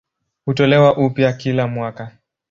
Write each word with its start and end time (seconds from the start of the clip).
Hutolewa 0.45 0.97
upya 0.97 1.33
kila 1.33 1.67
mwaka. 1.67 2.11